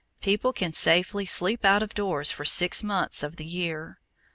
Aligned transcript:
People 0.19 0.51
can 0.51 0.73
safely 0.73 1.27
sleep 1.27 1.63
out 1.63 1.83
of 1.83 1.93
doors 1.93 2.31
for 2.31 2.43
six 2.43 2.81
months 2.81 3.21
of 3.21 3.35
the 3.35 3.45
year. 3.45 3.99